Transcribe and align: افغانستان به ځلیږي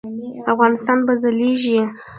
افغانستان 0.53 0.97
به 1.07 1.13
ځلیږي 1.21 1.79